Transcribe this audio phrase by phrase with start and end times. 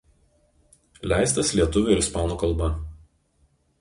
[1.13, 2.71] Leistas lietuvių ir ispanų kalba.